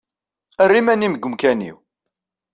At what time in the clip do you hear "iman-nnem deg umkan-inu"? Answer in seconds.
0.79-1.75